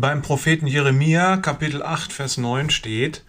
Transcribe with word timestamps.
Beim 0.00 0.22
Propheten 0.22 0.66
Jeremia 0.66 1.36
Kapitel 1.36 1.82
8 1.82 2.10
Vers 2.10 2.38
9 2.38 2.70
steht, 2.70 3.22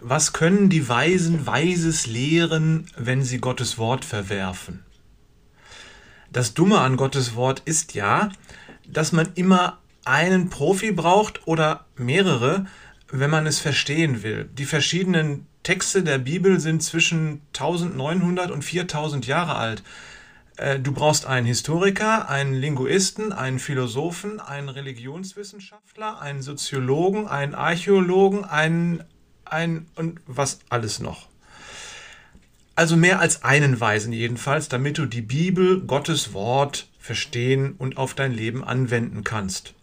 was 0.00 0.32
können 0.32 0.68
die 0.68 0.88
Weisen 0.88 1.48
Weises 1.48 2.06
lehren, 2.06 2.86
wenn 2.96 3.24
sie 3.24 3.38
Gottes 3.38 3.76
Wort 3.76 4.04
verwerfen? 4.04 4.84
Das 6.30 6.54
Dumme 6.54 6.78
an 6.78 6.96
Gottes 6.96 7.34
Wort 7.34 7.62
ist 7.64 7.94
ja, 7.94 8.30
dass 8.86 9.10
man 9.10 9.30
immer 9.34 9.78
einen 10.04 10.48
Profi 10.48 10.92
braucht 10.92 11.44
oder 11.48 11.86
mehrere, 11.96 12.66
wenn 13.10 13.30
man 13.30 13.48
es 13.48 13.58
verstehen 13.58 14.22
will. 14.22 14.48
Die 14.56 14.64
verschiedenen 14.64 15.48
Texte 15.64 16.04
der 16.04 16.18
Bibel 16.18 16.60
sind 16.60 16.84
zwischen 16.84 17.40
1900 17.48 18.52
und 18.52 18.62
4000 18.62 19.26
Jahre 19.26 19.56
alt. 19.56 19.82
Äh, 20.56 20.78
du 20.78 20.92
brauchst 20.92 21.26
einen 21.26 21.46
Historiker, 21.46 22.28
einen 22.28 22.54
Linguisten, 22.54 23.32
einen 23.32 23.58
Philosophen, 23.58 24.40
einen 24.40 24.68
Religionswissenschaftler, 24.68 26.20
einen 26.20 26.42
Soziologen, 26.42 27.26
einen 27.26 27.54
Archäologen, 27.54 28.44
einen, 28.44 29.04
einen 29.44 29.90
und 29.94 30.20
was 30.26 30.60
alles 30.68 31.00
noch. 31.00 31.28
Also 32.74 32.96
mehr 32.96 33.20
als 33.20 33.44
einen 33.44 33.80
Weisen 33.80 34.12
jedenfalls, 34.12 34.68
damit 34.68 34.98
du 34.98 35.06
die 35.06 35.22
Bibel, 35.22 35.82
Gottes 35.82 36.32
Wort, 36.32 36.88
verstehen 36.98 37.74
und 37.76 37.96
auf 37.96 38.14
dein 38.14 38.32
Leben 38.32 38.64
anwenden 38.64 39.24
kannst. 39.24 39.74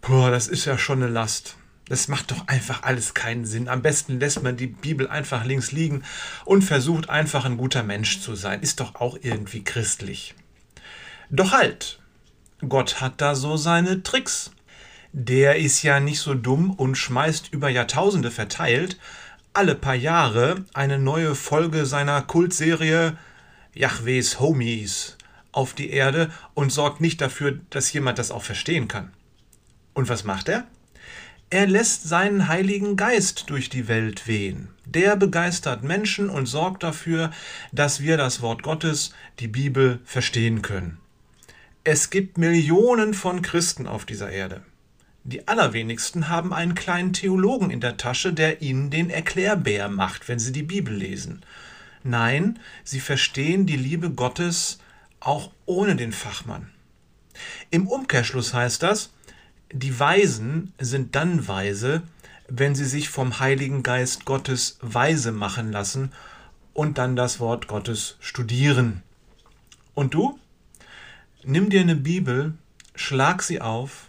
Boah, 0.00 0.30
das 0.30 0.48
ist 0.48 0.66
ja 0.66 0.76
schon 0.76 1.02
eine 1.02 1.10
Last. 1.10 1.56
Das 1.88 2.08
macht 2.08 2.30
doch 2.30 2.48
einfach 2.48 2.82
alles 2.82 3.12
keinen 3.12 3.44
Sinn. 3.44 3.68
Am 3.68 3.82
besten 3.82 4.18
lässt 4.18 4.42
man 4.42 4.56
die 4.56 4.68
Bibel 4.68 5.08
einfach 5.08 5.44
links 5.44 5.70
liegen 5.70 6.02
und 6.44 6.62
versucht 6.62 7.10
einfach 7.10 7.44
ein 7.44 7.58
guter 7.58 7.82
Mensch 7.82 8.20
zu 8.20 8.34
sein. 8.34 8.62
Ist 8.62 8.80
doch 8.80 8.94
auch 8.94 9.18
irgendwie 9.20 9.62
christlich. 9.64 10.34
Doch 11.30 11.52
halt, 11.52 12.00
Gott 12.66 13.00
hat 13.00 13.20
da 13.20 13.34
so 13.34 13.56
seine 13.56 14.02
Tricks. 14.02 14.52
Der 15.12 15.56
ist 15.56 15.82
ja 15.82 16.00
nicht 16.00 16.20
so 16.20 16.34
dumm 16.34 16.70
und 16.70 16.96
schmeißt 16.96 17.52
über 17.52 17.68
Jahrtausende 17.68 18.30
verteilt 18.30 18.98
alle 19.54 19.76
paar 19.76 19.94
Jahre 19.94 20.64
eine 20.74 20.98
neue 20.98 21.36
Folge 21.36 21.86
seiner 21.86 22.20
Kultserie 22.22 23.16
Yahwehs 23.72 24.40
Homies 24.40 25.16
auf 25.52 25.74
die 25.74 25.90
Erde 25.90 26.30
und 26.54 26.72
sorgt 26.72 27.00
nicht 27.00 27.20
dafür, 27.20 27.60
dass 27.70 27.92
jemand 27.92 28.18
das 28.18 28.32
auch 28.32 28.42
verstehen 28.42 28.88
kann. 28.88 29.12
Und 29.94 30.08
was 30.08 30.24
macht 30.24 30.48
er? 30.48 30.66
Er 31.50 31.66
lässt 31.66 32.08
seinen 32.08 32.48
Heiligen 32.48 32.96
Geist 32.96 33.48
durch 33.48 33.68
die 33.68 33.86
Welt 33.86 34.26
wehen. 34.26 34.68
Der 34.84 35.16
begeistert 35.16 35.82
Menschen 35.82 36.28
und 36.28 36.46
sorgt 36.46 36.82
dafür, 36.82 37.30
dass 37.72 38.00
wir 38.00 38.16
das 38.16 38.42
Wort 38.42 38.62
Gottes, 38.62 39.14
die 39.40 39.48
Bibel, 39.48 40.00
verstehen 40.04 40.62
können. 40.62 40.98
Es 41.84 42.10
gibt 42.10 42.38
Millionen 42.38 43.14
von 43.14 43.42
Christen 43.42 43.86
auf 43.86 44.04
dieser 44.04 44.30
Erde. 44.30 44.62
Die 45.22 45.48
allerwenigsten 45.48 46.28
haben 46.28 46.52
einen 46.52 46.74
kleinen 46.74 47.12
Theologen 47.12 47.70
in 47.70 47.80
der 47.80 47.96
Tasche, 47.96 48.32
der 48.32 48.60
ihnen 48.60 48.90
den 48.90 49.08
Erklärbär 49.08 49.88
macht, 49.88 50.28
wenn 50.28 50.38
sie 50.38 50.52
die 50.52 50.62
Bibel 50.62 50.94
lesen. 50.94 51.44
Nein, 52.02 52.58
sie 52.84 53.00
verstehen 53.00 53.66
die 53.66 53.76
Liebe 53.76 54.10
Gottes 54.10 54.78
auch 55.20 55.50
ohne 55.64 55.96
den 55.96 56.12
Fachmann. 56.12 56.70
Im 57.70 57.86
Umkehrschluss 57.86 58.52
heißt 58.52 58.82
das, 58.82 59.12
die 59.72 59.98
Weisen 59.98 60.72
sind 60.78 61.14
dann 61.14 61.48
weise, 61.48 62.02
wenn 62.48 62.74
sie 62.74 62.84
sich 62.84 63.08
vom 63.08 63.40
Heiligen 63.40 63.82
Geist 63.82 64.24
Gottes 64.24 64.78
weise 64.80 65.32
machen 65.32 65.72
lassen 65.72 66.12
und 66.72 66.98
dann 66.98 67.16
das 67.16 67.40
Wort 67.40 67.68
Gottes 67.68 68.16
studieren. 68.20 69.02
Und 69.94 70.14
du? 70.14 70.38
Nimm 71.42 71.70
dir 71.70 71.80
eine 71.80 71.96
Bibel, 71.96 72.54
schlag 72.94 73.42
sie 73.42 73.60
auf, 73.60 74.08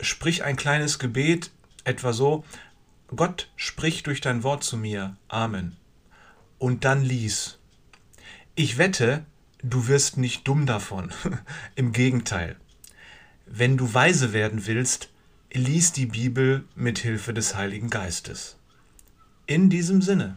sprich 0.00 0.44
ein 0.44 0.56
kleines 0.56 0.98
Gebet, 0.98 1.50
etwa 1.84 2.12
so, 2.12 2.44
Gott, 3.14 3.48
sprich 3.56 4.02
durch 4.02 4.20
dein 4.20 4.42
Wort 4.42 4.64
zu 4.64 4.76
mir. 4.76 5.16
Amen. 5.28 5.76
Und 6.58 6.84
dann 6.84 7.02
lies. 7.02 7.58
Ich 8.54 8.78
wette, 8.78 9.24
du 9.62 9.86
wirst 9.86 10.16
nicht 10.16 10.48
dumm 10.48 10.66
davon. 10.66 11.12
Im 11.76 11.92
Gegenteil. 11.92 12.56
Wenn 13.46 13.76
du 13.76 13.94
weise 13.94 14.32
werden 14.32 14.66
willst, 14.66 15.08
lies 15.52 15.92
die 15.92 16.06
Bibel 16.06 16.64
mit 16.74 16.98
Hilfe 16.98 17.32
des 17.32 17.54
Heiligen 17.54 17.90
Geistes. 17.90 18.56
In 19.46 19.70
diesem 19.70 20.02
Sinne. 20.02 20.36